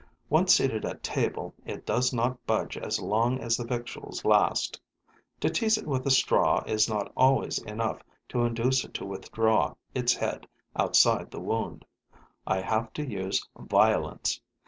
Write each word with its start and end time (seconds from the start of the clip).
Once 0.31 0.55
seated 0.55 0.83
at 0.83 1.03
table, 1.03 1.53
it 1.63 1.85
does 1.85 2.11
not 2.11 2.43
budge 2.47 2.75
as 2.75 2.99
long 2.99 3.37
as 3.37 3.55
the 3.55 3.63
victuals 3.63 4.25
last. 4.25 4.81
To 5.41 5.47
tease 5.47 5.77
it 5.77 5.85
with 5.85 6.07
a 6.07 6.09
straw 6.09 6.63
is 6.65 6.89
not 6.89 7.11
always 7.15 7.59
enough 7.65 8.01
to 8.29 8.43
induce 8.43 8.83
it 8.83 8.95
to 8.95 9.05
withdraw 9.05 9.75
its 9.93 10.15
head 10.15 10.47
outside 10.75 11.29
the 11.29 11.39
wound; 11.39 11.85
I 12.47 12.61
have 12.61 12.91
to 12.93 13.05
use 13.05 13.47
violence. 13.55 14.41